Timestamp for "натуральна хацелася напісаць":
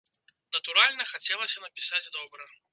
0.55-2.05